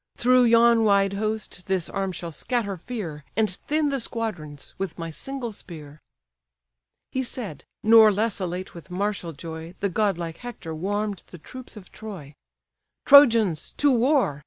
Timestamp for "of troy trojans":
11.77-13.73